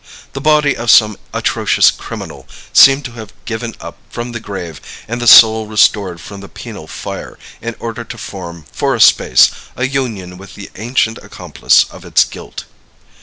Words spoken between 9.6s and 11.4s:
a union with the ancient